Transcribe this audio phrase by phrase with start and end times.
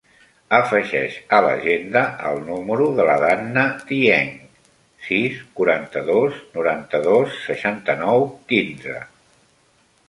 [0.59, 4.33] Afegeix a l'agenda el número de la Danna Dieng:
[5.11, 8.99] sis, quaranta-dos, noranta-dos, seixanta-nou, quinze.